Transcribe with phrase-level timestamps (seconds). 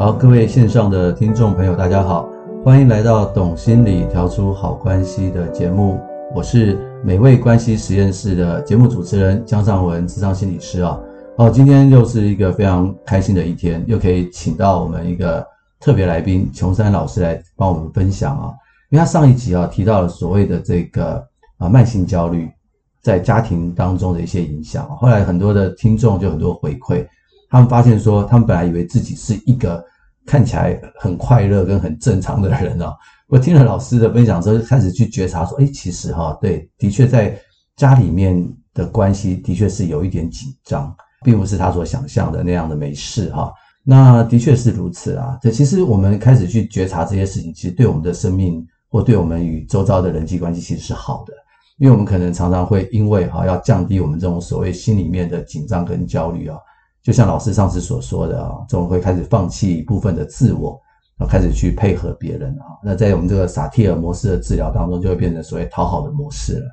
[0.00, 2.26] 好，各位线上的听众朋友，大家好，
[2.64, 6.00] 欢迎来到《懂心理调出好关系》的节目，
[6.34, 10.98] 我是美味关系实验室的节目主持人江尚文，智商心理师啊。
[11.36, 15.46] 好，今天又是一个非常开心的一天，又可以请到我们一个
[15.78, 18.54] 特别来宾琼山老师来帮我们分享啊，
[18.88, 21.22] 因为他上一集啊提到了所谓的这个
[21.58, 22.48] 啊慢性焦虑
[23.02, 27.06] 在家庭当中的一些影响，后来很多的听众就很多回馈。
[27.50, 29.84] 他们发现说，他们本来以为自己是一个
[30.30, 32.94] 看起来很快乐跟很正常的人哦。
[33.26, 37.36] 我听了老师的分享之后，开始去觉察说，哎，其实哈，对，的确在
[37.74, 40.94] 家里面的关系的确是有一点紧张，
[41.24, 43.52] 并不是他所想象的那样的没事哈。
[43.82, 45.36] 那的确是如此啊。
[45.42, 51.32] 这其实我们开始去觉察这些事情，其实对我们的生命或对我们与周遭的人际关系其实是好的，
[51.78, 56.56] 因为我们可能常常会因为哈要降低我们这种所谓心里面的紧张跟焦虑啊。
[57.10, 60.80] 就像老师上次所说的啊，总会开始放弃一部分的自我，
[61.18, 62.78] 然后开始去配合别人啊。
[62.84, 66.66] 那在我们这个萨提尔模式的治疗当中，就会变成所谓讨好的模式了。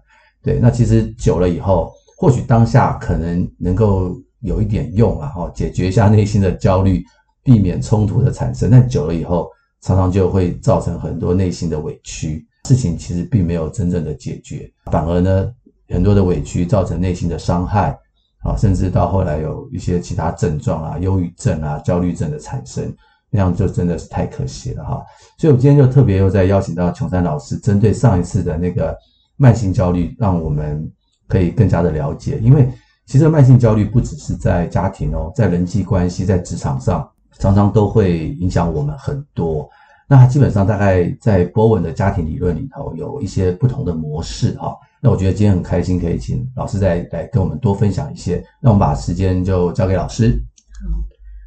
[0.44, 7.04] 对，那其实久了以后，或许当下可能能够有一点用啊，哈，解决一下内心的焦虑，
[7.42, 8.70] 避免冲突的产生。
[8.70, 9.50] 但久了以后，
[9.82, 15.52] 常常就会造成很多内心的委屈，事情其实并没有真正的解决，反而呢，
[15.90, 17.98] 很多的委屈造成内心的伤害。
[18.44, 22.94] 啊，甚至到后来有一些其他症状啊，忧郁症啊、焦虑症的产生，
[23.30, 25.04] 那样就真的是太可惜了哈。
[25.38, 28.96] 所以，我今天就特别又再邀请到琼山老师，针对上一次的那个
[29.36, 30.90] 慢性焦虑，让我们
[31.28, 32.38] 可以更加的了解。
[32.42, 32.70] 因为
[33.06, 39.70] 其实慢性焦虑不只是在家庭哦，在人际关系、在职场上，常常都会影响我们很多。
[40.08, 44.74] 那它基本上大概在波文的家庭理论里头有一些不同的模式哈。
[45.02, 48.44] 那我觉得今天很开心，可以请老师再来跟我们多分享一些。
[48.60, 50.44] 那我们把时间就交给老师。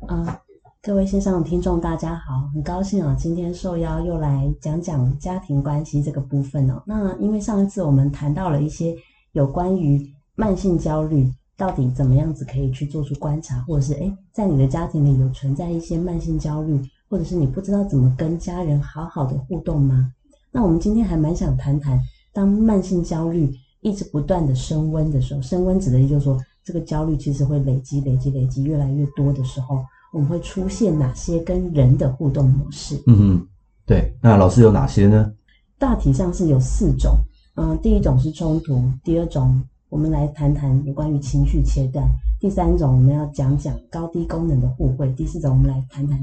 [0.07, 0.41] 好，呃，
[0.81, 6.81] 各位线上的听众大家好，很高兴啊，今天受邀又来讲讲家庭关系这个部分哦。
[6.87, 8.95] 那因为上一次我们谈到了一些
[9.33, 10.01] 有关于
[10.37, 20.13] 慢性焦虑到底怎么样子可以去做出观察，或者是诶，在你的家庭里有存在一些慢性焦虑，或者是你不知道怎么跟家人好好的互动吗？
[20.53, 22.01] 那我们今天还蛮想谈谈。
[22.33, 32.97] 当慢性焦虑一直不断的升温的时候，升温指的就是说，这个焦虑其实会累积、累积、累积越来越多的时候，我们会出现哪些跟人的互动模式？
[33.07, 33.47] 嗯嗯，
[33.87, 34.17] 对。
[34.23, 35.33] 那老师有哪些呢？
[35.79, 37.17] 大体上是有四种。
[37.57, 42.07] 嗯，第一种是冲突，第二种我们来谈谈有关于情绪切断，
[42.39, 46.19] 第三种我们要讲讲高低功能的互惠，第四种我们来谈谈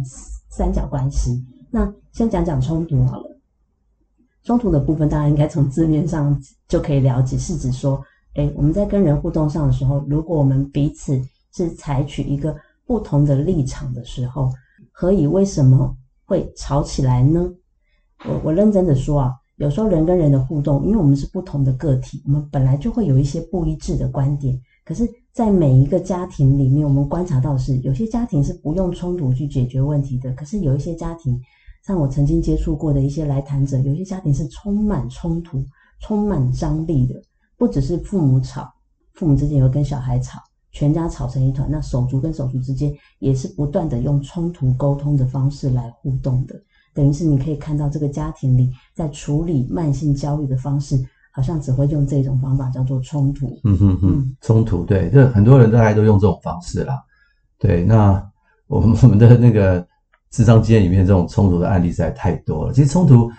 [0.50, 1.44] 三角关系。
[1.70, 3.37] 那先讲讲冲突好了。
[4.48, 8.02] 冲突的部分，大家应该从字面上就可以了解，是指说，
[8.36, 11.22] 诶，我们在跟人互动上的时候，如果我们彼此
[11.54, 14.50] 是采取一个不同的立场的时候，
[14.94, 15.94] 何以为什么
[16.24, 17.46] 会吵起来呢？
[18.24, 24.58] 我我认真的说啊，有时候人跟人的互动，因为我们是不同的个体，我们本来就会有一些不一致的观点。
[24.86, 31.38] 可是，在每一个家庭里面，我们观察到是，有些家庭是不用冲突去解决问题的，可是有一些家庭。
[31.88, 35.64] 像我曾经接触过的一些来谈者，有些家庭是充满冲突、
[36.02, 37.16] 充满张力的，
[37.58, 38.70] 不只是父母吵，
[39.14, 40.38] 父母之间也会跟小孩吵，
[40.74, 41.66] 全家吵成一团。
[41.72, 46.62] 那手足跟手足之间也是不断的用冲突沟通的方式来互动的，
[46.94, 53.58] 等于是你可以看到这个家庭里在处理慢性焦虑的方式，好像只会用这种方法叫做冲突。
[53.64, 57.02] 嗯哼哼，冲突，对，这很多人大概都用这种方式啦。
[57.58, 58.22] 对，那
[58.68, 59.88] 我们我们的那个。
[60.32, 62.74] 咨商经验里面这种冲突的案例实在太多了。
[62.74, 63.30] 其实冲突，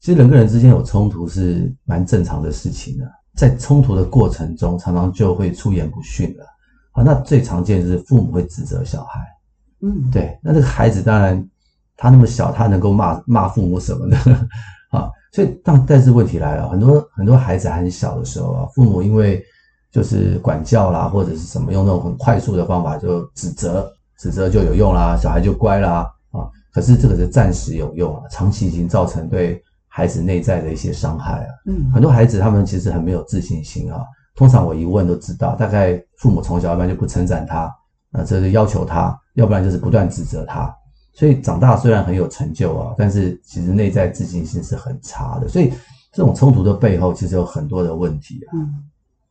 [0.00, 3.04] 其实人跟人之间有冲突是蛮正常的事情的。
[3.36, 6.44] 在冲突的过程中，常常就会出言不逊了。
[6.92, 9.20] 啊，那最常见就是父母会指责小孩。
[9.82, 10.36] 嗯，对。
[10.42, 11.48] 那这个孩子当然
[11.96, 14.16] 他那么小，他能够骂骂父母什么呢？
[14.90, 19.40] 啊，所以但但是问题来了，很多很多孩子还很小的时候啊，父母因为
[19.92, 26.10] 就是管教啦，或者是什么用那种很快速的方法就指责，指责就有用啦，小孩就乖啦。
[26.78, 31.50] 啊，可是这个是暂时有用啊，长期已经造成对孩子内在的一些伤害啊。
[31.66, 34.04] 嗯，很多孩子他们其实很没有自信心啊。
[34.36, 37.68] 通常我一问都知道，大概父母从小要不然就不称赞他，
[38.12, 40.72] 那这是要求他，要不然就是不断指责他。
[41.12, 45.48] 所以长大虽然很有成就啊，但是其实内在自信心是很差的。
[45.48, 45.72] 所以
[46.12, 48.54] 这种冲突的背后其实有很多的问题啊。
[48.54, 48.84] 嗯，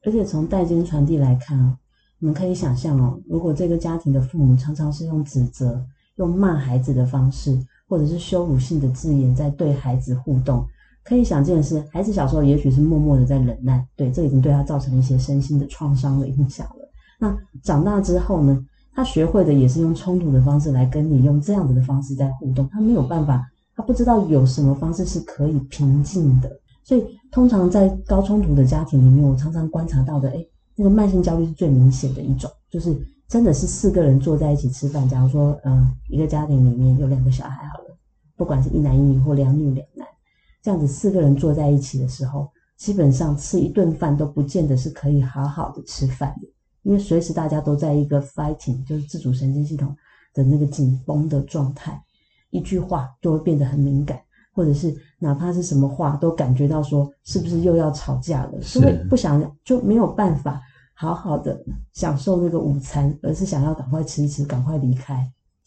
[0.05, 1.77] 而且从代间传递来看啊，
[2.19, 5.81] 我们可以想象哦，如果这个家庭的父母常常是用指责。
[6.17, 10.63] 用骂孩子的方式，或者是羞辱性的字眼，在对孩子互动，
[11.03, 16.89] 可以想见的是，孩子小时候也许是默默的在忍耐，对，这已经对他造成一些身心的创伤的影响了。
[17.19, 23.43] 那长大之后呢，他学会的也是用冲突的方式来跟你用这样子的方式在互动，他没有办法，
[23.75, 26.51] 他不知道有什么方式是可以平静的。
[26.83, 32.95] 所以通常在高冲突的家庭里面，我常常观察到的，哎，那个慢性焦虑是最明显的一种，就是
[33.27, 37.97] 真的是四个人坐在一起吃饭，假如说，嗯、呃，一个家庭里面有两个小孩好了，
[38.35, 40.07] 不管是一男一女或两女两男，
[40.63, 46.47] 这样子四个人坐在一起的时候，基本上吃一顿饭都不见得是可以好好的吃饭的。
[46.83, 49.94] 因为随时大家都在一个 fighting，就是自主神经系统
[50.33, 52.01] 的那个紧绷的状态，
[52.50, 54.18] 一句话就会变得很敏感，
[54.53, 60.62] 或者是哪怕是什么话都感觉到说是不是又要吵架了，所以不想就没有办法
[60.97, 61.55] 好好的
[61.94, 65.25] 享受那个午餐，而是想要赶快吃一吃，赶快离开。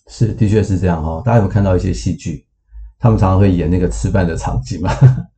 [0.08, 1.22] 是，的确是这样哈。
[1.24, 2.44] 大家有没有看到一些戏剧？
[2.98, 4.90] 他们常常会演那个吃饭的场景嘛，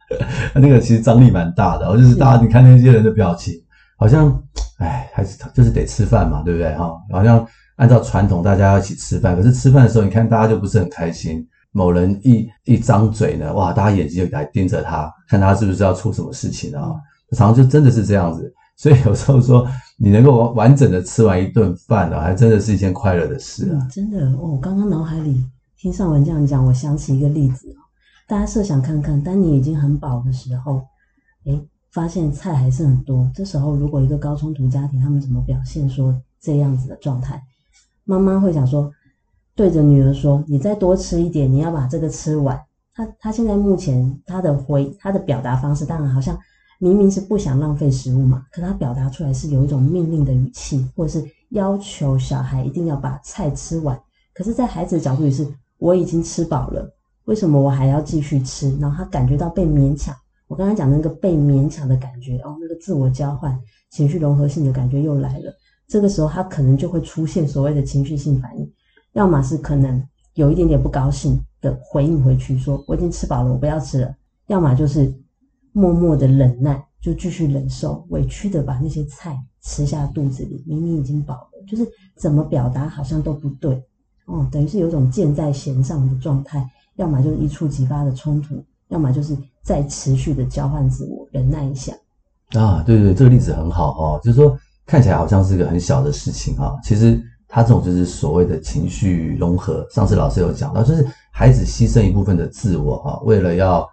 [0.56, 3.54] 那个其实张力蛮大的，就是大家你看那些人的表情，
[3.96, 4.42] 好像。
[4.78, 6.74] 哎，还是就是得吃饭嘛，对不对？
[6.74, 7.46] 哈，好像
[7.76, 9.36] 按照传统，大家要一起吃饭。
[9.36, 11.46] 可是吃饭的时候，你看大家就不是很开心。
[11.70, 16.90] 某人一一张嘴呢，哇，大家眼睛就来盯着他，看他是不是要出什么事情啊？
[17.36, 18.52] 常常就真的是这样子。
[18.82, 19.64] 所以有时候说，
[19.96, 23.86] 你能够完整的吃完一顿饭呢，还真的是一件快乐的事啊！
[23.88, 25.40] 真的哦，我刚刚脑海里
[25.78, 27.72] 听尚文这样讲，我想起一个例子。
[28.26, 30.82] 大家设想看看，当你已经很饱的时候，
[31.44, 37.40] 诶发现菜还是很多，这时候如果一个高冲突家庭，他们怎么表现说这样子的状态？
[38.02, 38.90] 妈妈会想说，
[39.54, 42.60] 对着女儿说：“你再多吃一点，你要把这个吃完。”
[42.92, 46.36] 他他现在目前他的回他的表达方式，当然好像
[46.82, 53.96] 明明是不想浪费食物嘛，可他表达出来是有一种命令的语气，或者是要求小孩一定要把菜吃完。
[54.34, 55.46] 可是，在孩子的角度也是，
[55.78, 56.92] 我已经吃饱了，
[57.26, 58.76] 为什么我还要继续吃？
[58.80, 60.12] 然后他感觉到被勉强。
[60.48, 63.56] 我刚才讲那个被勉强的感觉哦，那个自我交换、
[63.92, 65.54] 情绪融合性的感觉又来了。
[65.86, 68.68] 这个时候，他可能就会出现所谓的情绪性反应，
[69.12, 70.02] 要么是可能
[70.34, 74.12] 有一点点不高兴的回应回去，说我已经吃饱了，我不要吃了；
[74.48, 75.14] 要么就是
[75.72, 81.86] 默默的忍耐，就继续忍受，委屈的把那些菜吃下肚子里，明明已经饱了，就是
[82.16, 83.82] 怎么表达好像都不对
[84.26, 88.64] 哦，等于是有种箭在弦上的状态，要么就是一触即发的冲突。
[88.88, 91.94] 要么就是再持续的交换自我，忍耐一下
[92.50, 94.54] 啊，对对，这个例子很好哦，就是说
[94.84, 97.18] 看起来好像是一个很小的事情哈，其实
[97.48, 99.86] 他这种就是所谓的情绪融合。
[99.90, 103.88] 上次老师有讲到，就是孩子牺牲一部分的自我哈，为了要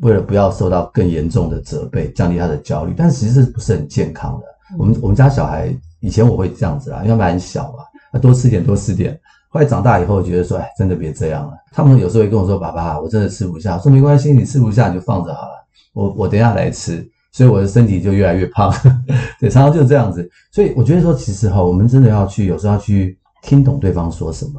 [0.00, 4.46] 为了不要受到更严重的责备，降低他的焦虑，但其实这不是很健康的。
[4.78, 9.18] 我们我们家小孩以前我会这样子啦，因为他们很小嘛，那多吃点多吃点。
[9.48, 11.52] 后来长大以后，觉得说，哎，真的别这样了。
[11.72, 17.06] 他们有时候会跟我说：“爸爸，我真的吃不下。”说没关系，你吃不下你就放着好了，我我等一下来吃。
[17.32, 18.72] 所以我的身体就越来越胖。
[19.38, 20.26] 对，常常就是这样子。
[20.50, 24.52] 所以我觉得说，其实哈，我们真的要去，有时候要去听懂对方说什么。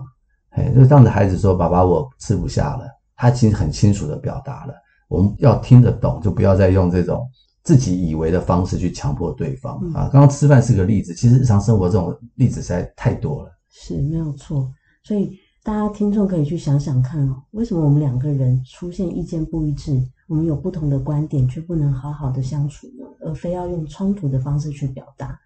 [0.52, 2.86] 哎，就是当着孩子说：“爸爸，我吃不下了。”
[3.18, 4.74] 他其实很清楚的表达了。
[5.08, 7.28] 我们要听得懂，就不要再用这种
[7.64, 10.10] 自己以为的方式去强迫对方啊。
[10.12, 13.52] 刚刚吃饭是个例子，其实日常生活这种例子实在太多了。
[13.70, 14.72] 是，没有错。
[15.04, 23.06] 所以大家听众可以去想想看哦，为什么我们两个人出现意见不一致，我们有不同的观点，却不能好好的相处呢？
[23.26, 25.40] 而非要用冲突的方式去表达。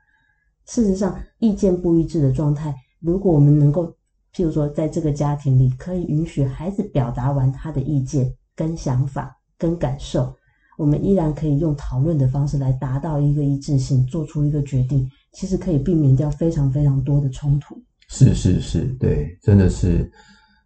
[0.65, 3.85] 事实上，意见不一致的状态，如果我们能够，
[4.33, 10.35] 譬如说，在这个家庭里，可以允许孩子表达完他的意见、跟想法、跟感受，
[10.77, 17.81] 我们依然可以用讨论的方式来达到一个一致性，做出一个决定，其实可以避免掉非常非常多的冲突。
[18.09, 20.09] 是是是，对，真的是，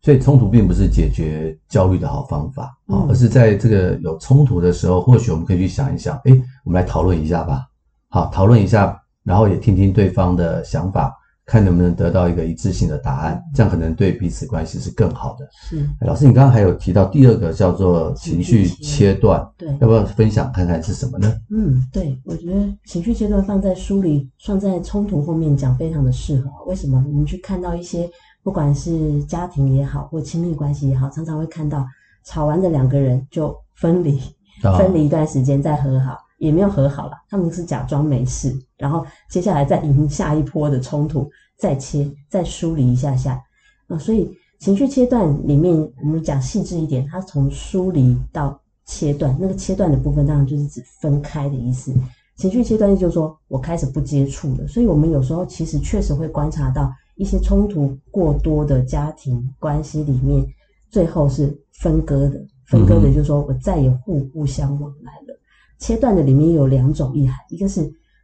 [0.02, 7.66] 所以冲突并不是解决焦虑的好方法啊，嗯，而是在这个有冲突的时候，或许我们可以去想一想，诶，我们来讨论一下吧，
[8.10, 11.18] 好，讨论一下，然后也听听对方的想法。
[11.52, 15.46] 看能不能得到一个一致性的答案，这样可能对彼此关系是更好的。
[15.52, 21.30] 是，老师，你刚刚还有提到第二个叫做情绪切断，对，要不要分享看看是什么呢？
[21.50, 26.50] 嗯，对，我觉得情绪切断放在书里，放在冲突后面讲非常的适合。
[26.68, 27.04] 为什么？
[27.06, 28.10] 我们去看到一些，
[28.44, 31.86] 不管是家庭也好，或亲密关系也好，常常会看到
[32.24, 34.18] 吵完的两个人就分离，
[34.64, 36.16] 哦、分离一段时间再和好。
[36.42, 41.30] 也没有和好了，他们是假装没事，然后接下来再迎下一波的冲突，
[41.62, 43.40] 再切，再梳理一下下，
[43.86, 44.28] 啊，所以
[44.58, 51.94] 情绪切断里面，我们讲细致一点，它从梳理到切断，那个切断的部分当然就是指分开的意思。
[52.36, 60.44] 情绪切断就是说我开始不接触了，所以我们有时候其实确实会观察到一些冲突过多的家庭关系里面，
[60.90, 65.40] 最后是分割的，分割的就是说我再也互不相往来了。
[65.78, 67.82] 切断的里面有两种意涵，一个是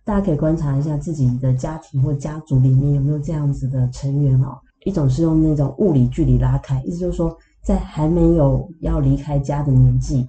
[0.08, 4.58] 大家可以观察一下自己的家庭或家族里面有没有这样子的成员哦。
[4.86, 10.26] 一种是用那种物理距离拉开，意思就是说，在还没有要离开家的年纪，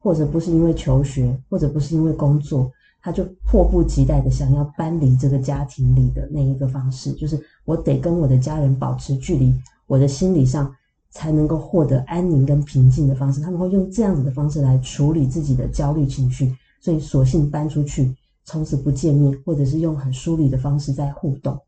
[0.00, 2.68] 或者不是因为求学，或者不是因为工作，
[3.00, 9.54] 他就迫不及待的想要搬离这个家庭里的那一个方式，就是我得跟我的家人保持距离，
[9.86, 10.74] 我的心理上
[11.12, 13.40] 才能够获得安宁跟平静的方式。
[13.40, 18.12] 他们会用这样子的方式来处理自己的焦虑情绪，所以索性搬出去，
[18.44, 21.58] 从此不见面，或者是用很疏离的方式在互动。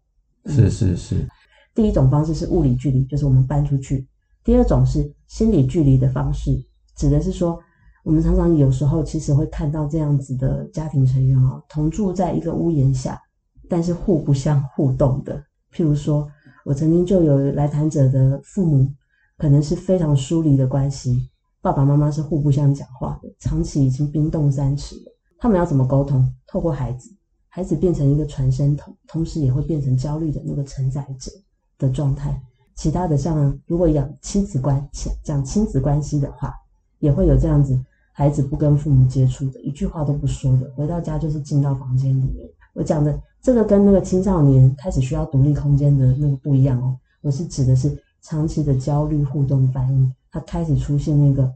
[0.47, 1.27] 是是是。
[1.75, 4.07] 第一种方式是物理距离，就是我们搬出去；
[4.45, 6.51] 第二种是心理距离的方式，
[6.97, 7.59] 指的是说，
[8.05, 13.21] 我们常常有时候其实会看到这样子的家庭成员哦，同住在一个屋檐下，
[13.69, 15.43] 但是互不相互动的。
[15.73, 16.29] 譬如说，
[16.65, 18.89] 我曾经就有来谈者的父母，
[19.37, 21.29] 可能是非常疏离的关系，
[21.61, 25.14] 爸爸妈妈是互不相讲话的，长期已经冰冻三尺了。
[25.39, 26.31] 他们要怎么沟通？
[26.47, 27.11] 透过孩子，
[27.49, 31.31] 孩子变成一个传声筒，同时也会变成焦虑的那个承载者。
[31.77, 32.41] 的状态，
[32.77, 36.55] 其他的像如果讲亲子关系，讲亲子关系的话，
[37.01, 37.77] 也会有这样子，
[38.13, 42.49] 孩子不跟父母接触的，一句话都不说的，回到家就是进到房间里面。
[42.75, 51.53] 我讲的这个跟那个青少年开始需要独立空间的那个不一样哦，我是指的是长期的焦虑互动反应，他开始出现那个，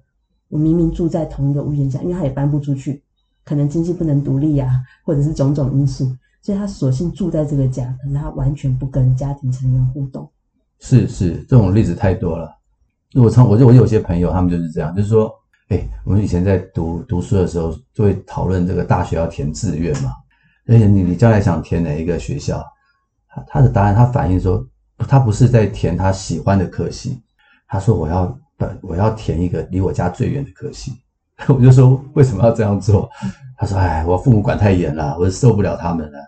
[0.48, 3.00] 我明明住在同一个屋檐下，因为他也搬不出去，
[3.48, 6.14] 可能经济不能独立呀、或者是种种因素。
[6.42, 10.30] 所以他索性住在这个家，可是他完全不跟家庭成员互动。
[10.80, 12.54] 是是，这种例子太多了。
[13.14, 15.32] 我常我就我有些朋友，他们就是这样，就是说，
[15.68, 20.12] 哎，我们以前在读读书的时候，就会讨论这个大学要填志愿嘛。
[20.66, 22.62] 而且你你将来想填哪一个学校，
[23.28, 24.64] 他他的答案，他反映说，
[24.98, 27.20] 他不是在填他喜欢的科系，
[27.66, 30.92] 他说我要本我要填一个离我家最远的科系。
[31.48, 33.08] 我就说为什么要这样做？
[33.56, 36.18] 他说，哎，我父母管太严了，我受不了他们了。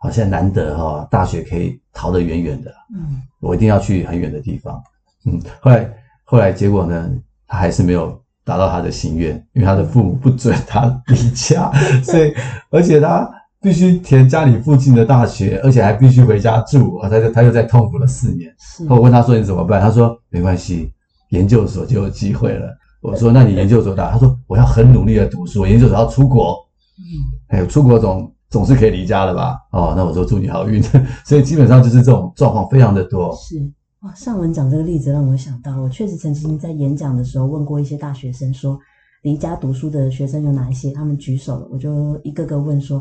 [0.00, 4.82] 好，现在难得哈、哦，大学可以逃得远远的，嗯，我一定要去很远的地方，
[5.26, 5.90] 嗯，后来
[6.24, 7.10] 后来结果呢，
[7.46, 11.70] 他还是没有达到他的心愿，因为他的父母不准他离家，
[12.02, 12.34] 所以
[12.70, 18.50] 而且他必须填家里附近的大学，而且还必须回家住，啊，他就他又在痛苦了四年。
[18.88, 19.80] 我问他说你怎么办？
[19.80, 20.90] 他说没关系，
[21.28, 22.74] 研究所就有机会了。
[23.00, 24.10] 我说那你研究所大？
[24.10, 26.56] 他说我要很努力的读书，我研究所要出国，
[26.98, 27.04] 嗯，
[27.48, 28.32] 还有出国总。
[28.50, 29.56] 总是可以离家的吧？
[29.70, 30.82] 哦，那我说祝你好运。
[31.24, 33.32] 所以基本上就是这种状况非常的多。
[33.36, 33.54] 是
[34.00, 38.76] 哇，上文讲这个例子让我想到，我确实曾经在演讲的时候问过一些大学生，说
[39.22, 40.90] 离家读书的学生有哪一些？
[40.90, 43.00] 他们举手了，我就一个个问说，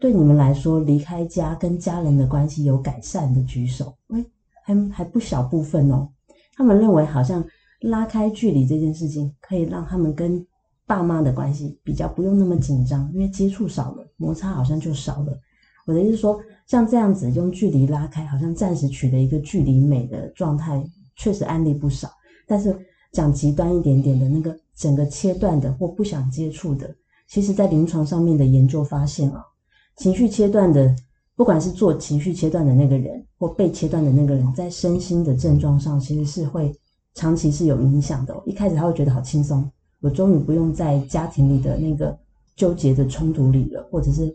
[0.00, 3.94] 对你们来说，离开家跟家人的关系有改善的举手？
[4.14, 4.24] 诶，
[4.64, 6.08] 还还不小部分哦。
[6.56, 7.44] 他们认为好像
[7.86, 10.46] 拉开距离这件事情可以让他们跟。
[10.88, 15.36] 爸妈的关系比较不用那么紧张，因为接触少了，摩擦好像就少了。
[15.84, 20.80] 我的意思说，像这样子用距离拉开，好像暂时取得一个距离美的状态，
[21.16, 22.08] 确实案例不少。
[22.46, 22.72] 但是
[23.10, 26.94] 讲极端一点点的那个整个切断的或不想接触的，
[27.26, 29.44] 其实在临床上面的研究发现啊，
[29.96, 30.94] 情绪切断的，
[31.34, 36.72] 不管是做情绪切断的那个人或被切断的那个人，在身心的症状上其实是会
[37.16, 38.40] 长期是有影响的。
[38.46, 39.68] 一开始他会觉得好轻松。
[40.00, 42.16] 我终于不用在家庭里的那个
[42.54, 44.32] 纠结的冲突里了，或者是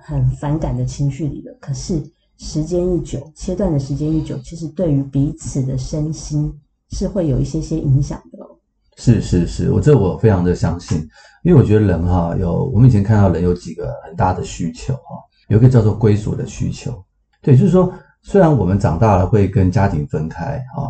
[0.00, 1.54] 很反感的情绪里了。
[1.60, 2.02] 可是
[2.38, 6.50] 时间一久，切断的时间一久，其实对于彼此的身心
[6.90, 8.48] 是会有一些些影响的哦。
[8.96, 10.98] 是是是，我这我非常的相信，
[11.42, 15.16] 因为我觉得人哈有，我们以前看到人有几个很大的需求哈，
[15.48, 17.04] 有一个叫做归属的需求。
[17.42, 20.88] 对，就是说虽然我们长大了会跟家庭分开哈，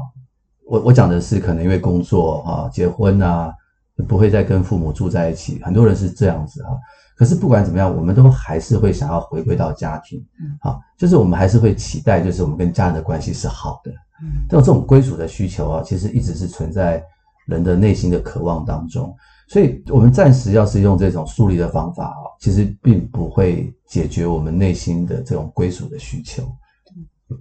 [0.66, 3.52] 我我讲的是可能因为工作啊，结婚啊。
[4.08, 6.70] 不会再跟父母住在一起，很多人是这样子哈。
[7.14, 10.20] 可是不管怎么样，我们都还是会想要回归到家庭，
[10.60, 13.92] 好，就是我们还是会期待，就是我们跟家人的关系是好的。
[14.22, 17.04] 嗯，但这种归属的需求啊，其实一直是存在
[17.46, 19.14] 人的内心的渴望当中。
[19.46, 26.42] 所以，我们暂时要是用这种疏离的方法啊，其实并不会解决我们内心的这种归属的需求。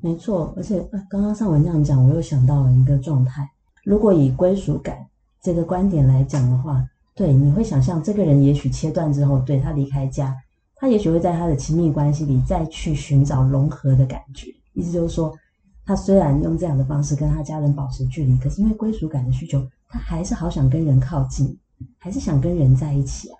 [0.02, 0.80] 没错，而且
[1.10, 3.50] 刚刚上文这样讲，我又想到了一个状态：
[3.84, 4.98] 如果以归属感。
[5.44, 10.38] 这个观点来讲的话，对，你会想象这个人也许切断之后，对，他离开家，
[10.76, 14.52] 他也许会在他的亲密关系里再去寻找融合的感觉。
[14.74, 15.34] 意思就是说，
[15.84, 21.58] 他虽然用这样的方式跟他家人保持距离，可是因为归属感的需求，他还是好想跟人靠近，
[21.98, 23.38] 还是想跟人在一起啊。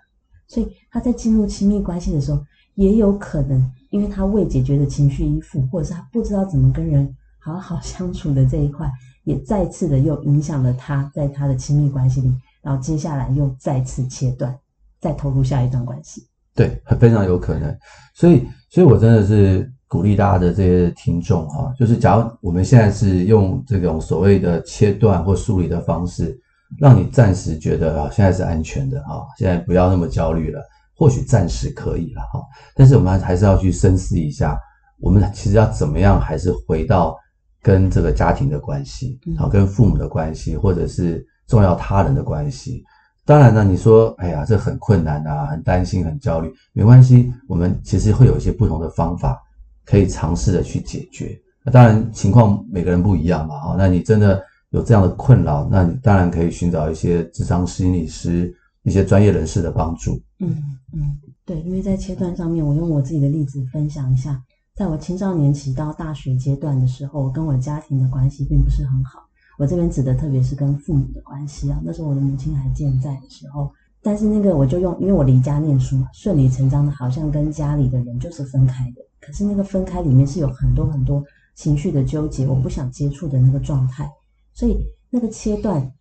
[0.48, 2.44] 所以他在进入亲密关系的时候，
[2.74, 8.90] 也有可能因为他未解决的情绪依附，或者是他不知道怎么跟人好好相处的这一块。
[9.24, 14.52] 也再次的又影响了他在他的亲密关系里，然后接下来又再次切断，
[15.00, 16.26] 再投入下一段关系。
[16.56, 17.72] 对，非常有可能。
[18.16, 26.36] 所以，所以我真的是鼓励大家的这些听众哈，就是假如我们现在是用这种所谓的切断或梳理的方式，
[26.80, 30.60] 让你暂时觉得啊，现在是安全的哈，现在不要那么焦虑了，
[31.02, 32.40] 或许暂时可以了哈。
[32.76, 34.56] 但是我们还是要去深思一下，
[35.00, 37.16] 我们其实要怎么样，还是回到
[37.60, 42.84] 跟这个家庭的关系，好，跟父母的关系，或者是重要他人的关系。
[43.24, 49.36] 当然呢，你说，哎呀，这很困难啊，很担心，很焦虑，没关系，我们其实会有一些不同的方法
[49.84, 51.36] 可以尝试的去解决。
[51.64, 54.40] 那当然，情况每个人不一样嘛，哈，那你真的
[54.70, 58.54] 有这样的困扰，那你当然可以寻找一些智商心理师、
[58.84, 60.20] 一些专业人士的帮助。
[60.40, 60.62] 嗯
[60.92, 64.42] 嗯，对，因为在切断上面，我用我自己的例子分享一下，
[64.74, 69.20] 在我青少年期到大学阶段的时候，我跟我家庭的关系并不是很好。
[69.58, 73.70] 我这边指的特别是跟父母的关系啊，那时候我的母亲还健在的时候，
[74.02, 79.02] 但是那个我就用，因为我离家念书嘛，顺理成章的，好像跟家里的人就是分开的。
[79.20, 81.22] 可是那个分开里面是有很多很多
[81.54, 84.10] 情绪的纠结，我不想接触的那个状态，
[84.52, 85.92] 所以那个切断，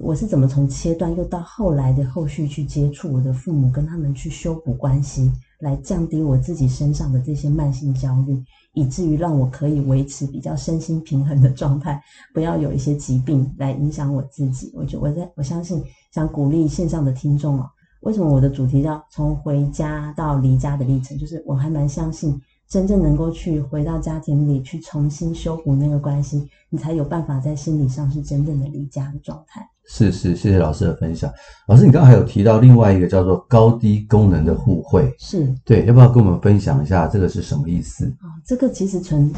[0.00, 5.30] 我是怎么从切断又到后来的后续去接触我的父母，跟他们去修补关系，
[5.60, 8.42] 来降低我自己身上的这些慢性焦虑。
[8.74, 11.98] 以至于让我可以维持比较身心平衡的状态，
[12.34, 14.70] 不要有一些疾病来影响我自己。
[14.74, 15.82] 我就我在我相信，
[16.12, 17.66] 想鼓励线上的听众哦，
[18.02, 21.16] 为什么我的主题叫从回家到离家的历程？
[21.16, 29.64] 就是我还蛮相信，真正能够去回到家庭里去重新修补那个关系，你才有办法在心理上是真正的离家的状态。
[29.88, 31.32] 是是，谢谢老师的分享。
[31.68, 38.04] 老师，你刚刚还有提到另外一个叫做高低功能的互惠，是对，要不要跟我们分享一下这个是什么意思？
[38.18, 39.32] 啊，这个其实从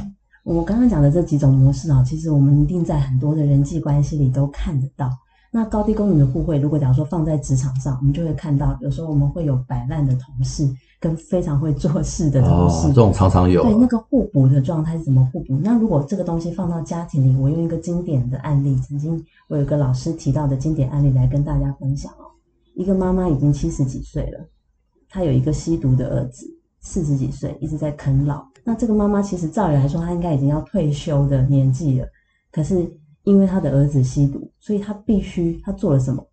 [0.44, 5.10] 我刚刚讲的这几种模式啊，其实我们一定在很多的人际关系里都看得到。
[5.50, 10.68] 那高低功能的互惠，如果假如说放在职场上，我们就会看到，有时候我们会有摆烂的同事。
[11.00, 13.62] 跟非常会做事的同事，哦，这种常常有。
[13.62, 15.56] 对，那个互补的状态是怎么互补？
[15.62, 22.26] 那如果这个东西放到家庭里，我用一个经典的案例，曾经我有个老师提到的经典案例来跟大家分享哦。
[22.74, 24.40] 一个妈妈已经七十几岁了，
[25.08, 26.44] 她有一个吸毒的儿子，
[26.80, 28.44] 四十几岁，一直在啃老。
[28.64, 32.08] 那这个妈妈其实照理来说，她应该已经要退休的年纪了，
[32.50, 32.74] 可是
[33.28, 36.26] 因为他的儿子吸毒，所以他必须，他做了什么？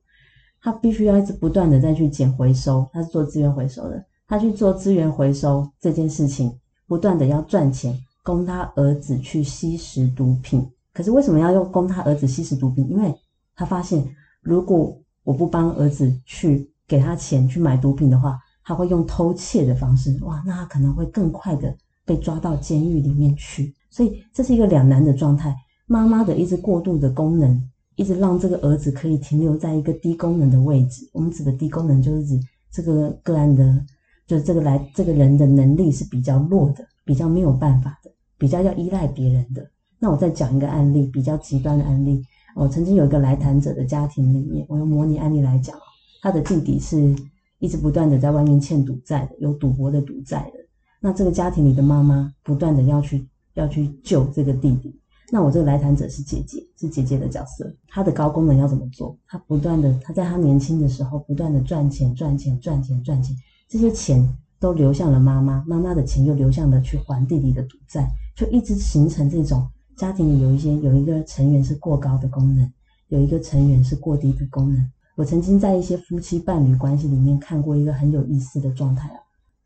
[0.62, 4.02] 他必须要一直不断的再去捡回收，他是做资源回收的。
[4.26, 10.66] 他去做资源回收这件事情，不断的要赚钱，供他儿子去吸食毒品。
[10.94, 12.90] 可是为什么要用供他儿子吸食毒品？
[12.90, 13.14] 因为
[13.58, 14.02] 他发现，
[14.42, 23.76] 如果我不帮儿子去给他钱去买毒品的话，他会用偷窃的方式，哇，那他可能会更快的被抓到监狱里面去。
[23.90, 25.54] 所以这是一个两难的状态。
[25.88, 27.62] 妈妈的一直过度的功能，
[27.96, 31.10] 一直让这个儿子可以停留在一个低功能的位置。
[31.14, 32.40] 我们指的低功能，就是指
[32.72, 33.86] 这个个案的。
[34.28, 39.64] 就这个来，这个人的能力是比较弱的，比较没有办法的，比较要依赖别人的。
[40.00, 42.24] 那我再讲一个案例，比较极端的案例。
[42.56, 45.78] 我曾经有一个来谈者的家庭里面，我用模拟案例来讲，
[46.24, 47.16] 他的弟弟是
[47.60, 50.60] 一直不断的在外面欠赌债的，有赌博的赌债的。
[51.00, 55.00] 那这个家庭里的妈妈不断的要去要去救这个弟弟。
[55.32, 57.74] 那我这个来谈者是姐姐，是姐姐的角色。
[57.88, 59.18] 她的高功能要怎么做？
[59.28, 63.36] 她不断的，她在她年轻的时候不断的赚钱，赚钱，赚钱，赚钱。
[63.68, 64.28] 这些钱
[64.60, 72.72] 都流向了妈妈，妈妈的钱又流向了去还弟弟的赌债，就一直形成这种家庭里有一些有一个成员是过高的功能，
[73.08, 74.92] 有一个成员是过低的功能。
[75.16, 79.20] 我曾经在一些夫妻伴侣关系里面看过一个很有意思的状态啊，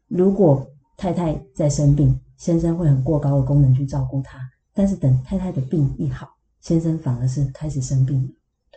[0.08, 4.38] 如果太太在生病，先生会很过高的功能去照顾她，
[4.74, 6.28] 但是等太太的病一好，
[6.62, 8.28] 先生反而是开始生病了。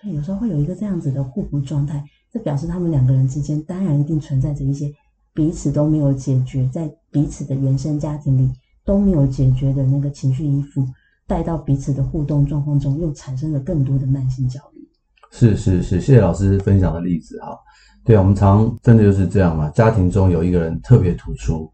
[0.03, 4.93] 对，有时候会有一个这样子的互补状态，这表示他们两个人之间当然一定存在着一些。
[5.35, 8.51] 彼此都没有解决，在彼此的原生家庭里
[8.85, 10.87] 都没有解决的那个情绪依附，
[11.27, 14.87] 带到彼此的互动状况中，又产生了更多的慢性焦虑。
[15.31, 17.57] 是是是，谢谢老师分享的例子哈。
[18.05, 21.73] 对，我们常真的就是这样嘛，家庭中有一个人特别突出，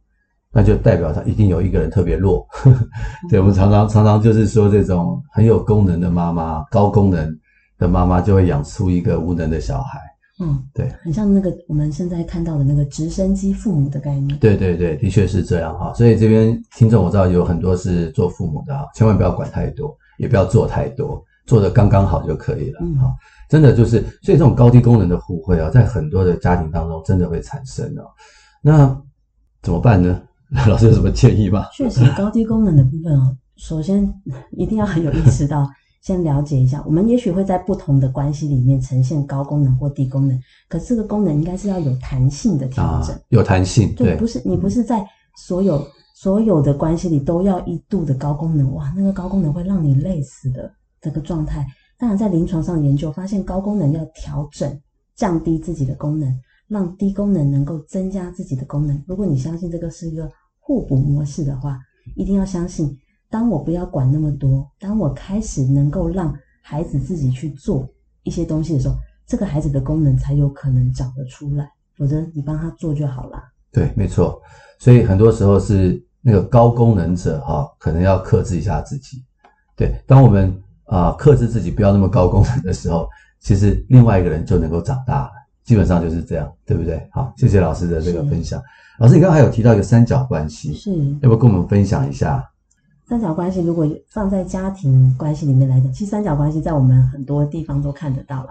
[0.52, 2.46] 那就代表他一定有一个人特别弱。
[3.28, 7.38] 对，我们常常常常就是说，这种很有功能的妈妈，高功能
[7.78, 10.00] 的妈妈，就会养出一个无能的小孩。
[10.40, 14.38] 嗯，对，很像那个我们现在看到的那个直升机父母的概念。
[14.38, 15.92] 对对对，的确是这样哈。
[15.94, 22.78] 所以这边听众我知道有很多是做父母的啊，千万不要管太多，也不要做太多，做的刚刚好就可以了。
[22.82, 22.96] 嗯，
[23.50, 28.06] 真的就是，所以这种高低功能的互惠啊，在很多的家庭当中真的会产生哦。
[28.62, 28.96] 那
[29.60, 30.20] 怎么办呢？
[30.68, 31.66] 老师有什么建议吗？
[31.72, 34.08] 确实，高低功能的部分哦，首先
[34.52, 35.68] 一定要很有意识到。
[36.00, 45.04] 先了解一下，我们也许会在不同的关系里面呈现高功能或低功能，可这个功能应该是要有弹性的调整，啊、有弹性，对，不是你不是在
[45.36, 51.66] 所有、嗯、所有的关系里都要一度的高功能，哇，那个高功能会让你累死的这个状态。
[51.98, 54.80] 当然，在临床上研究发现，高功能要调整，
[55.16, 56.32] 降低自己的功能，
[56.68, 59.02] 让低功能能够增加自己的功能。
[59.06, 61.78] 如果你相信这个是一个互补模式的话，
[62.14, 62.96] 一定要相信。
[63.30, 67.88] 当我不要管那么多，当我开始能够让孩子自己去做
[68.22, 68.94] 一些东西的时候，
[69.26, 71.70] 这个孩子的功能才有可能长得出来。
[71.96, 73.42] 否则你帮他做就好了。
[73.72, 74.40] 对，没错。
[74.78, 79.24] 所以很多时候是那个高功能者哈、可能要克制一下自己。
[79.76, 83.08] 对，当我们啊、克制自己不要那么高功能的时候，
[83.40, 85.30] 其实另外一个人就能够长大了。
[85.68, 87.06] 基本上就是这样，对不对？
[87.12, 88.58] 好，谢谢老师的这个分享。
[88.98, 92.42] 老师，你刚刚还有提到一个三角关系，是，要不要跟我们分享一下？
[93.06, 98.50] 三角关系如果放在家庭关系里面来讲，其实三角关系在我们很多地方都看得到了。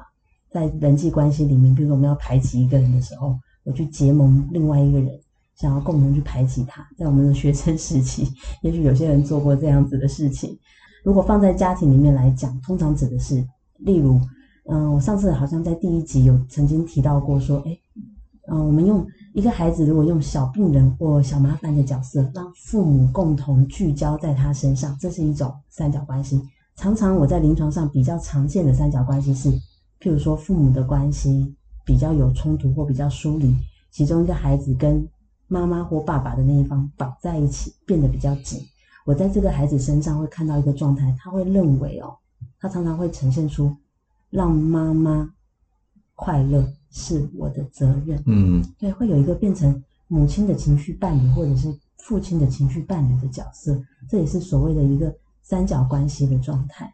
[0.51, 5.09] 在人际关系里面，比如说我们要排挤一个人的时候，我去结盟另外一个人，
[5.55, 6.87] 想要共同去排挤他。
[6.95, 10.55] 在我们的学生时期， 也许有些人做过这样子的事情。
[11.03, 13.43] 如果放在家庭里面来讲，通常指的是，
[13.79, 14.21] 例如，
[14.69, 17.79] 嗯，我上次好像在第一集有曾经提到过，说，诶，
[18.47, 19.05] 嗯，我们用。
[19.33, 26.41] 一个孩子如果用小病人或小麻烦的角色，让父母共同聚焦在他身上，这是一种三角关系。
[26.75, 29.51] 常常我在临床上比较常见的三角关系是，
[29.99, 33.55] 譬如说父母的关系比较有冲突或比较疏离，
[33.91, 35.07] 其中一个孩子跟
[35.47, 38.59] 妈妈或爸爸的那一方绑在一起，变得比较紧。
[39.05, 42.15] 我在这个孩子身上会看到一个状态，他会认为哦，
[42.59, 43.71] 他常常会呈现出
[44.37, 45.33] 让妈妈
[46.15, 46.63] 快乐。
[46.89, 53.77] 是我的责任，嗯，对，会有一个变成母亲的情绪伴侣，或者是父亲的情绪伴侣的角色，
[54.09, 56.89] 这也是所谓的一个三角关系的状态。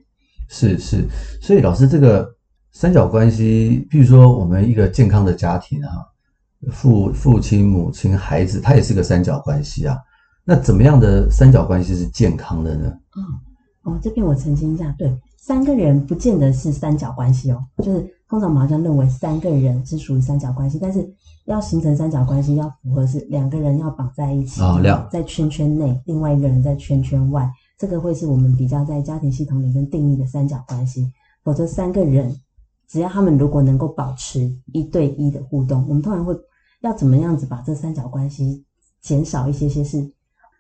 [0.49, 1.07] 是是，
[1.39, 2.27] 所以老师，这个
[2.71, 5.89] 三角关系，比如说我们一个健康的家庭啊，
[6.71, 9.95] 父父亲、母亲、孩子，它也是个三角关系啊。
[10.43, 12.91] 那怎么样的三角关系是健康的呢？
[13.15, 18.09] 嗯，哦，这边我澄清一下，对，三个人不见得是三角关系哦，就是。
[18.29, 21.07] 通常麻将认为三个人是属于三角关系，但是
[21.45, 31.11] 要形成三角关系，要符合是两个人要绑在一起，哦，两在圈圈内，另外一个人在圈圈外，这个会是我们比较在家庭系统里面定义的三角关系。
[31.43, 32.35] 否则三个人，
[32.87, 36.35] 只要他们如果能够保持一对一的互动，我们通常会
[36.81, 38.65] 要怎么样子把这三角关系
[38.99, 39.83] 减少一些些？
[39.83, 40.11] 是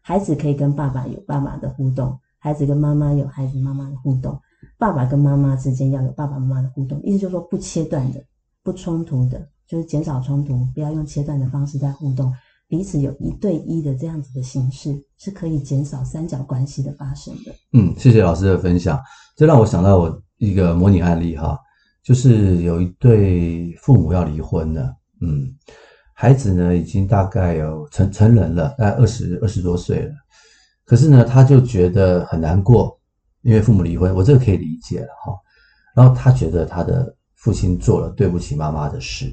[0.03, 4.39] 孩子可以跟爸爸有爸爸的互动，孩子跟妈妈有孩子妈妈的互动。
[4.77, 8.23] 爸爸跟妈妈之间要有爸爸妈妈的互动，意思就是说不切断的、
[8.63, 12.33] 不冲突的，就是减少冲突，不要用切断的方式在互动，
[12.67, 17.51] 彼此有一对一的这样子的形式，是可以减少三角关系的发生的。
[17.73, 18.99] 嗯，谢谢老师的分享，
[19.35, 21.57] 这让我想到我一个模拟案例哈，
[22.03, 25.47] 就是有一对父母要离婚了，嗯，
[26.13, 30.13] 孩子呢已经大概有成成人了，大概二十二十多岁了，
[30.85, 32.99] 可是呢他就觉得很难过。
[33.43, 35.33] 因为父母离婚，我这个可以理解了哈。
[35.95, 39.31] 然后他觉得他的父亲做了对不起妈妈的事，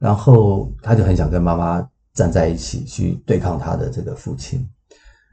[0.00, 4.68] 然后他就很想跟妈妈站在一起去对抗他的这个父亲。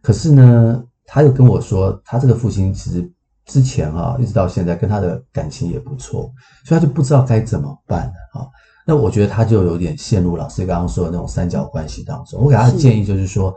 [0.02, 3.12] 可是呢，他又跟我说，他这个父亲其实
[3.46, 6.32] 之前哈一直到现在跟他的感情也不错，
[6.66, 8.48] 所以他就不知道该怎么办了哈。
[8.86, 12.42] 那我觉得他就有点陷入老师刚刚说的那种三角关系当中。
[12.42, 13.56] 我给他的建议就是说，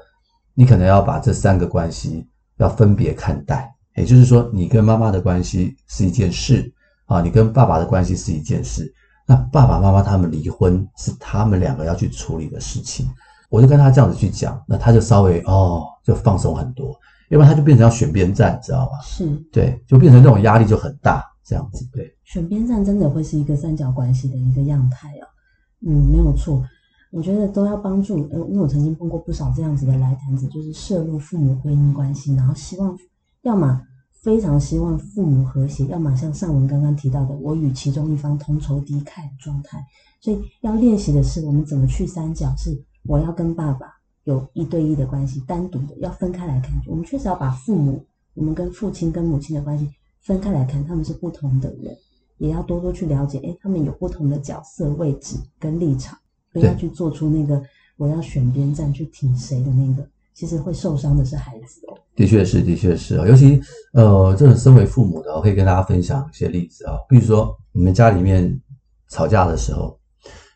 [0.54, 2.26] 你可能要把这三个关系
[2.58, 3.75] 要分别看待。
[3.96, 6.70] 也就是说，你跟妈妈的关系是一件事
[7.06, 8.92] 啊，你跟爸爸的关系是一件事。
[9.26, 13.06] 那爸爸妈妈他们离婚是他们两个要去处理的事情。
[13.48, 16.94] 我就跟他这样子去讲，那他就稍微哦就放松很多，
[17.30, 18.92] 要不然他就变成要选边站，知道吧？
[19.02, 21.88] 是，对，就变成这种压力就很大，这样子。
[21.92, 25.24] 对，选边站真的会是一个三角关系的一个样态啊。
[25.86, 26.62] 嗯，没有错，
[27.12, 28.28] 我觉得都要帮助。
[28.30, 32.94] 呃，因为我曾经碰过不少这样子的来谈者，就是涉入父母婚姻关系，然后希望。
[33.46, 33.80] 要么
[34.10, 39.80] 非常希望父母和谐，要么像上文刚刚提到的，我与其中一方同仇敌忾的状态。
[40.20, 42.52] 所以要练习的是，我们怎么去三角？
[42.56, 43.86] 是我要跟爸爸
[44.24, 46.72] 有一对一的关系，单独的要分开来看。
[46.88, 48.04] 我们确实要把父母，
[48.34, 49.88] 我们跟父亲跟母亲的关系
[50.22, 51.96] 分开来看，他们是不同的人，
[52.38, 53.38] 也要多多去了解。
[53.38, 56.18] 诶，他们有不同的角色位置跟立场，
[56.52, 57.62] 不要去做出那个
[57.96, 60.04] 我要选边站去挺谁的那个。
[60.36, 61.96] 其实会受伤的是孩子哦。
[62.14, 63.26] 的确是，的确是啊。
[63.26, 63.58] 尤其
[63.94, 66.92] 呃，这种身为父母的，我可以跟大家分享一些例子啊。
[67.08, 68.60] 比如说，你们家里面
[69.08, 69.98] 吵架的时候，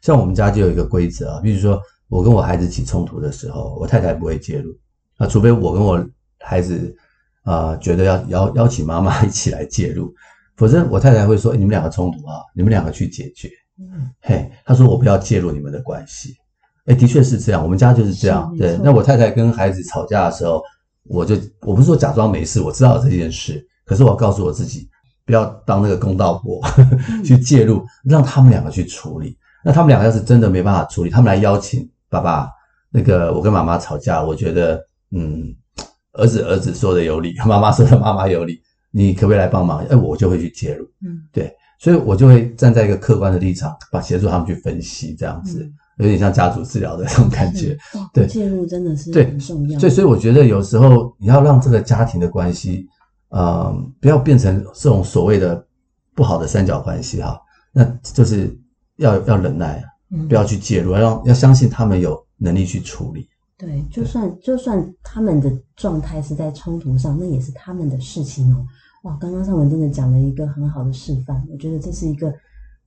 [0.03, 1.41] 像我们家就有一个规则啊。
[1.41, 4.71] 比如说，我跟我孩子起冲突的时候，我太太不会介入
[5.17, 6.07] 啊，除非我跟我
[6.41, 6.95] 孩子
[7.43, 10.13] 啊、呃，觉得要邀邀请妈妈 一起来介入，
[10.57, 13.49] 否则我太太会说：“欸、你们两个冲突啊，你们两个去解决。”
[13.81, 16.37] 嗯，嘿，她说：“我不要介入你们的关系。”
[16.87, 18.53] 哎，的确是这样，我们家就是这样。
[18.59, 20.63] 对，那我太太跟孩子吵架的时候，
[21.05, 24.89] 我就我不是说假装没事，我知道这件事，可是我要告诉我自己，
[25.25, 26.61] 不要当那个公道婆
[27.25, 29.37] 去介入，让他们两个去处理。
[29.63, 32.49] 那他们两个要是真的没办法处理，他们来邀请爸爸，
[32.91, 35.55] 那个我跟妈妈吵架，我觉得，嗯，
[36.15, 38.59] 儿子儿子说的有理，妈妈说的妈妈有理，
[38.91, 39.85] 你可不可以来帮忙？
[39.87, 40.87] 哎，我就会去介入。
[41.05, 45.71] 嗯，对，所以我就会站在一个客观的立场，把协助他们去分析这样子。
[46.01, 47.77] 有点像家族治疗的那种感觉，
[48.15, 49.79] 对，介入真的是很重要。
[49.79, 52.87] 所以，所以我觉得有时候你要让这个家庭的关系，
[53.29, 55.63] 呃，不要变成这种所谓的
[56.15, 57.39] 不好的三角关系哈，
[57.71, 58.59] 那就是
[58.97, 59.85] 要要忍耐，
[60.27, 63.29] 不要去介入，要要相信他们有能力去处理。
[63.59, 68.65] 对，就算就算他们的状态是在冲突上，那也是他们的事情哦。
[69.03, 72.33] 哇，刚刚尚文真的讲了一个很好的示范，我觉得这是一个，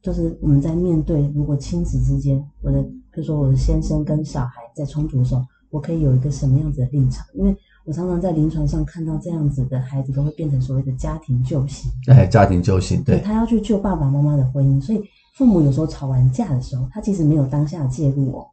[0.02, 2.84] 就是我们在面对如果亲子之间，我的。
[3.14, 7.24] 比如说，我的先生跟小孩在冲突的时候，我可以有一个什么样子的立场？
[7.36, 11.92] 因为我常常在临床上看到这样子的孩子，都会变成所谓的家庭救星。
[12.08, 15.04] 哎，家庭救星，对，他要去救爸爸妈妈的婚姻，所以
[15.36, 18.48] 父母有时候吵完架的时候，他其实没有当下介入哦。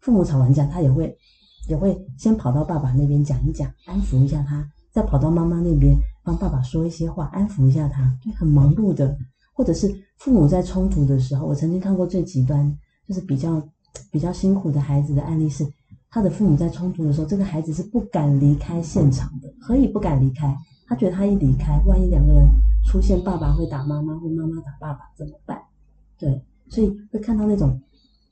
[0.00, 1.14] 父母吵完架，他也会
[1.68, 8.10] 也会先跑到爸爸那边讲一讲，安抚一下他，再跑到妈妈那边帮爸爸说一些话，安抚一下他。
[8.22, 9.14] 对，很忙碌的，
[9.52, 12.74] 或者是父母在冲突的时候，我曾经看过最极端，
[13.06, 13.62] 就是比较。
[14.10, 15.66] 比较辛苦的孩子的案例是，
[16.10, 19.52] 他的父母在冲突的时候，这个孩子是不敢离开现场的。
[19.60, 20.56] 何以不敢离开？
[20.86, 22.48] 他觉得他一离开，万一两个人
[22.84, 25.60] 出现，爸爸会打妈妈，或妈妈打爸爸怎么办？
[26.16, 27.80] 对，所以会看到那种，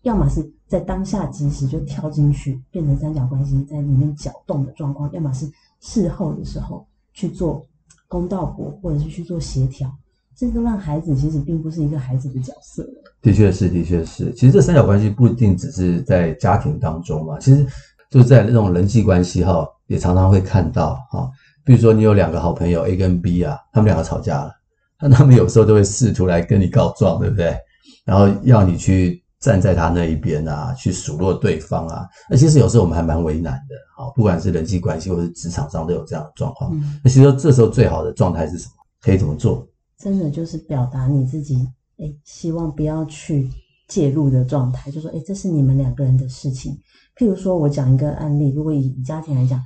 [0.02, 5.50] 要么是在当下即时就跳进去，变成三角关系在里面搅动的状况，要么是
[5.80, 7.66] 事后的时候去做
[8.06, 9.92] 公道婆，或者是去做协调。
[10.36, 12.84] 这个让孩子其实并不是一个孩子的角色。
[13.22, 14.32] 的确是，的确是。
[14.34, 17.64] 其实这三角关系不一定只是在家庭当中嘛，其实
[18.10, 21.30] 就是在那种人际关系哈，也常常会看到哈。
[21.64, 24.52] 比如说你有两个好朋友 A 跟 B 啊，他们两个吵架了，
[25.00, 27.56] 那他们有时候都会试图来跟你告状，对不对？
[28.04, 32.06] 然后要你去站在他那一边啊，去数落对方啊。
[32.28, 36.70] 那其实有时候我们还蛮为难的，好，不管是人际关系或是职场上都有这样的状况。
[37.02, 38.72] 那其实这时候最好的状态是什么？
[39.00, 39.66] 可以怎么做？
[40.04, 43.48] 真的就是表达你自己，诶，希望不要去
[43.88, 46.78] 介入的状态，就说，诶，这是你们两个人的事情。
[47.16, 49.58] 譬如说，我讲一个案例，如果以家庭来讲，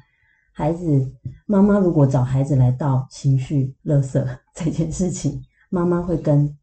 [0.53, 1.13] 孩子
[1.45, 4.25] 妈妈如果找孩子来倒情绪垃圾
[4.55, 6.57] 这件事情，妈妈会跟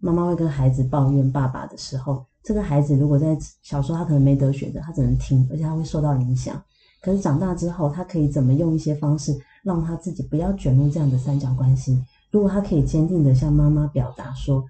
[0.00, 6.60] 妈妈会跟孩子抱怨爸爸的时候，这个孩子如果在小时候他可能没得选择，他只能听，而且他会受到影响。
[7.00, 11.96] 可是长大之后，他可以怎么用一些方式让他自己不要卷入这样的三角关系？
[12.30, 14.64] 如果他可以坚定的向妈妈表达说，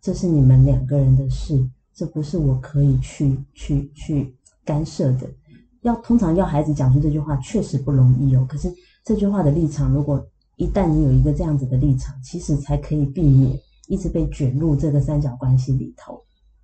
[0.00, 5.26] 这是你们两个人的事，这不是我可以去去去干涉的。
[5.82, 8.44] 要通常要孩子讲出这句话，确实不容易哦。
[8.48, 8.72] 可是
[9.04, 10.24] 这句话的立场，如果
[10.56, 16.20] 一旦你有一个这样子的立场，其实才可以避免一直被卷入这个三角关系里头。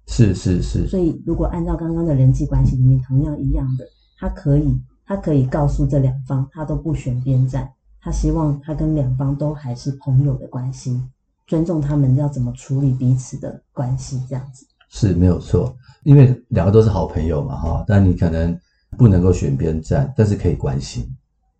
[0.08, 0.86] 是是是。
[0.88, 3.86] 所以如果按照刚刚的人际关系里面同样一样的，
[4.18, 7.70] 他可以他可以告诉这两方，他都不选边站。
[8.02, 11.00] 他希望他跟两方都还是朋友的关系，
[11.46, 15.72] 尊重他们要怎么处理彼此的关系，这样子是没有错。
[16.02, 18.58] 因为两个都是好朋友嘛，哈，但你可能
[18.98, 21.06] 不能够选边站，但是可以关心，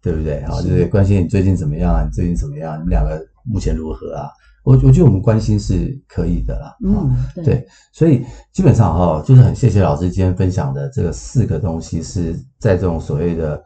[0.02, 0.44] 对不对？
[0.44, 2.02] 哈，就是关心你最近怎么样啊？
[2.02, 2.74] 你最近怎么样？
[2.74, 4.28] 你们两个目前如何啊？
[4.64, 13.62] 我我觉得我们关心是可以的啦，嗯，对，对，所以基本上哈，就是很谢谢老师今天分享的这个四个东西，是在这种所谓的。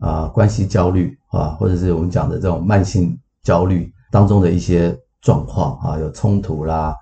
[0.00, 6.94] 啊，关系焦虑啊，或者是我们讲的这种慢性焦虑当中的一些状况啊，有冲突啦，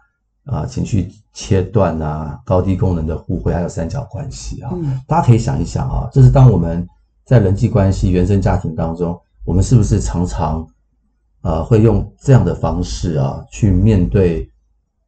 [0.47, 6.85] 啊，情绪切断啊，高低功能的互惠，还有三角关系啊，嗯，大家可以想一想啊，这是当我们
[7.25, 10.67] 在人际关系、原生家庭当中，我们是不是常常
[11.43, 14.51] 啊会用这样的方式啊去面对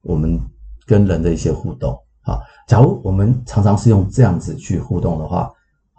[0.02, 0.40] 我们
[0.86, 2.38] 跟人的一些互动啊？
[2.68, 5.50] 假如我们常常是用这样子去互动的话。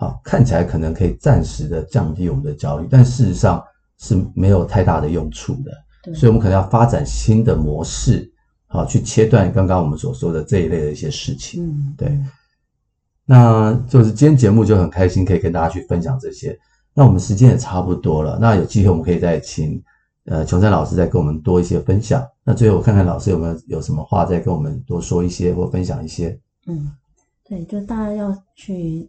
[0.02, 3.64] 啊，看起来可能可以暂时的降低我们的焦虑，但事实上
[4.00, 5.72] 是没有太大的用处的。
[6.02, 8.28] 对，所以我们可能要发展新的模式，
[8.66, 11.64] 好，去切断刚刚我们所说的这一类的一些事情。
[11.64, 12.20] 嗯，对。
[13.26, 16.58] 那就是今天节目就很开心，可以跟大家去分享这些。
[16.96, 19.80] 那我们时间也差不多了，那有机会我们可以再请
[20.26, 22.28] 呃琼山老师再跟我们多一些分享。
[22.44, 26.36] 那最后我看看老师有没有有什么话再跟我们多说一些或分享一些。
[26.66, 26.92] 嗯，
[27.48, 29.08] 对，就大家要去。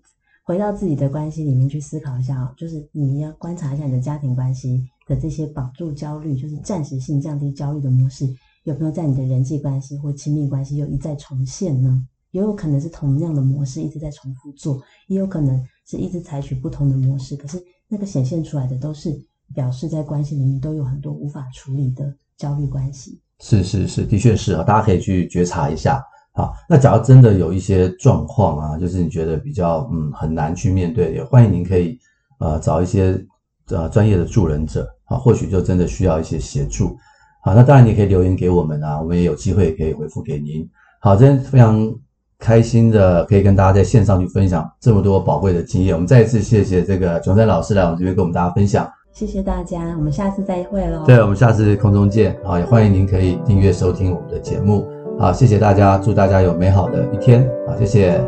[0.53, 8.29] 回到自己的关系里面去思考一下哦，就是你要观察一下你的家庭关系的这些绑住焦虑，就是暂时性降低焦虑的模式，
[8.65, 12.07] 有没有在你的人际关系或亲密关系又一再重现呢？
[12.33, 19.19] 也有可能是同样的模式一直在重复做，也有可能是一直采取不同的模式，可是那个显现出来的都是
[19.55, 23.19] 表示在关系里面都有很多无法处理的焦虑关系。
[23.41, 25.99] 是是是，的确是啊，大家可以去觉察一下。
[26.35, 31.99] 好，那假如真的有一些状况啊，就是你觉得比较嗯很难去面对，也欢迎您可以
[32.41, 33.23] 呃找一些
[33.69, 36.97] 呃专业的助人者啊，或许就真的需要一些协助。
[37.45, 40.67] 好，那当然你可以留言给我们啊，我们也有机会可以回复给您。
[41.01, 41.93] 好，今天非常
[42.39, 45.95] 开心的可以跟大家在线上去分享这么多宝贵的经验。
[45.95, 48.91] 我们再一次谢谢这个琼山老师来我们这边跟我们大家分享。
[49.13, 51.05] 谢谢大家，我们下次再会喽。
[51.05, 52.37] 对，我们下次空中见。
[52.45, 54.92] 好，也欢迎您可以订阅收听我们的节目。
[55.19, 57.49] 好，谢谢大家，祝大家有美好的一天。
[57.67, 58.21] 好，谢谢，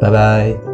[0.00, 0.71] 拜拜，拜拜。